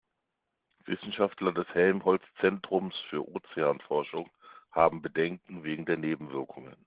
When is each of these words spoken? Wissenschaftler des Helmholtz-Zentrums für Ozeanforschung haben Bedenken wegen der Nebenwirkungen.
Wissenschaftler 0.85 1.51
des 1.51 1.67
Helmholtz-Zentrums 1.75 2.95
für 3.11 3.21
Ozeanforschung 3.35 4.31
haben 4.71 5.03
Bedenken 5.03 5.63
wegen 5.63 5.85
der 5.85 5.97
Nebenwirkungen. 5.97 6.75